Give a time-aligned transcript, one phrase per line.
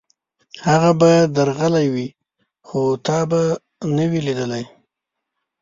[0.67, 2.07] هغه به درغلی وي،
[2.67, 3.41] خو تا به
[3.95, 4.63] نه وي لېدلی.